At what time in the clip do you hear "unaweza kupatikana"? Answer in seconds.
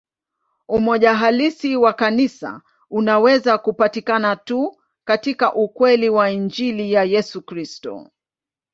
2.89-4.35